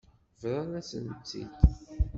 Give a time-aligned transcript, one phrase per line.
[0.41, 1.55] Bḍan-asen-tt-id.